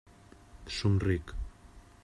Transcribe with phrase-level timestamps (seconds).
[0.77, 1.25] Somric.